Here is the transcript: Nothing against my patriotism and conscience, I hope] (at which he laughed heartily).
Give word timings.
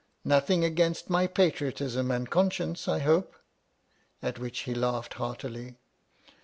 Nothing 0.25 0.65
against 0.65 1.11
my 1.11 1.27
patriotism 1.27 2.09
and 2.09 2.27
conscience, 2.27 2.87
I 2.87 2.97
hope] 2.97 3.35
(at 4.23 4.39
which 4.39 4.61
he 4.61 4.73
laughed 4.73 5.13
heartily). 5.13 5.75